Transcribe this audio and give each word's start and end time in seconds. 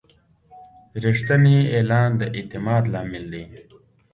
رښتینی 1.03 1.57
اعلان 1.75 2.09
د 2.19 2.21
اعتماد 2.37 2.83
لامل 2.93 3.25
دی. 3.33 3.43